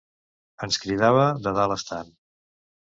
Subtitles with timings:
[0.69, 2.13] Ens cridava de dalt estant.